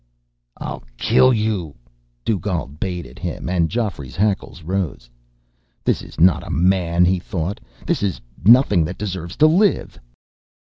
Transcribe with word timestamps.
"I'll 0.57 0.81
kill 0.97 1.31
you!" 1.31 1.75
Dugald 2.25 2.79
bayed 2.79 3.05
at 3.05 3.19
him, 3.19 3.47
and 3.47 3.69
Geoffrey's 3.69 4.15
hackles 4.15 4.63
rose. 4.63 5.11
This 5.83 6.01
is 6.01 6.19
not 6.19 6.41
a 6.41 6.49
man, 6.49 7.05
he 7.05 7.19
thought. 7.19 7.59
This 7.85 8.01
is 8.01 8.19
nothing 8.43 8.83
that 8.85 8.97
deserves 8.97 9.35
to 9.35 9.45
live. 9.45 9.99